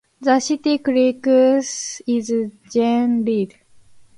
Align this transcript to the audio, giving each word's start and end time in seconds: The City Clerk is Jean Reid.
The 0.19 0.39
City 0.39 0.79
Clerk 0.79 1.27
is 1.27 2.01
Jean 2.71 3.23
Reid. 3.23 3.53